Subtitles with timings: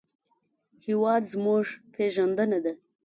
[0.85, 2.73] هېواد زموږ پېژندنه ده